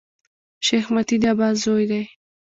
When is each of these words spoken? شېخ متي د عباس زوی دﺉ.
شېخ 0.65 0.85
متي 0.93 1.15
د 1.21 1.23
عباس 1.31 1.55
زوی 1.63 1.85
دﺉ. 1.91 2.05